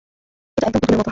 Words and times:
এটা 0.57 0.65
একদম 0.67 0.71
পুতুলের 0.73 0.87
মতো। 0.87 0.99